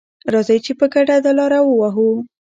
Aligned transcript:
راځئ 0.33 0.57
چې 0.65 0.71
په 0.79 0.85
ګډه 0.93 1.15
دا 1.25 1.31
لاره 1.39 1.59
ووهو. 1.63 2.09